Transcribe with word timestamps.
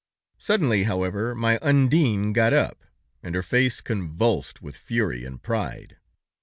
"Suddenly, 0.39 0.85
however, 0.85 1.35
my 1.35 1.59
Undine 1.61 2.33
got 2.33 2.53
up, 2.53 2.83
and 3.21 3.35
her 3.35 3.43
face 3.43 3.81
convulsed 3.81 4.59
with 4.59 4.75
fury 4.75 5.23
and 5.25 5.43
pride. 5.43 5.97